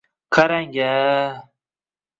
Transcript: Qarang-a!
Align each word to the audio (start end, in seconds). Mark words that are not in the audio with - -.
Qarang-a! 0.33 0.93